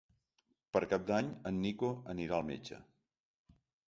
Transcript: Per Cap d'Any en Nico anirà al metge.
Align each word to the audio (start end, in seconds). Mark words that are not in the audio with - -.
Per 0.77 0.79
Cap 0.93 1.03
d'Any 1.11 1.29
en 1.49 1.59
Nico 1.65 1.89
anirà 2.13 2.39
al 2.39 2.47
metge. 2.47 2.81